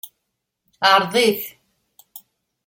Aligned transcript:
Ɛṛeḍ-it. 0.93 1.43